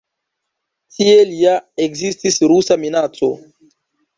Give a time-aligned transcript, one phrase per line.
[0.95, 1.53] Tiel ja
[1.87, 3.31] ekzistis rusa minaco.